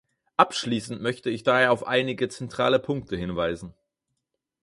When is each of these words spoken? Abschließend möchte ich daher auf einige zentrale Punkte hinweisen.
Abschließend 0.35 0.99
möchte 1.03 1.29
ich 1.29 1.43
daher 1.43 1.71
auf 1.71 1.85
einige 1.85 2.27
zentrale 2.27 2.79
Punkte 2.79 3.15
hinweisen. 3.15 3.75